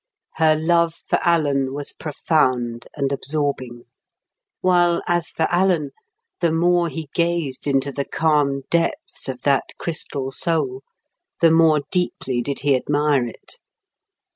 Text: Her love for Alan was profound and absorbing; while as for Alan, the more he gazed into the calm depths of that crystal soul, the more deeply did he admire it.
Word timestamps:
Her 0.37 0.55
love 0.55 0.95
for 1.07 1.19
Alan 1.21 1.75
was 1.75 1.93
profound 1.93 2.87
and 2.95 3.11
absorbing; 3.11 3.83
while 4.61 5.03
as 5.05 5.27
for 5.29 5.43
Alan, 5.51 5.91
the 6.39 6.51
more 6.51 6.89
he 6.89 7.11
gazed 7.13 7.67
into 7.67 7.91
the 7.91 8.05
calm 8.05 8.63
depths 8.71 9.29
of 9.29 9.43
that 9.43 9.65
crystal 9.77 10.31
soul, 10.31 10.81
the 11.39 11.51
more 11.51 11.81
deeply 11.91 12.41
did 12.41 12.61
he 12.61 12.75
admire 12.75 13.27
it. 13.27 13.59